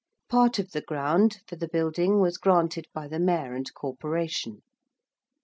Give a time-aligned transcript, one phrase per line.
[0.29, 4.63] Part of the ground for the building was granted by the Mayor and Corporation.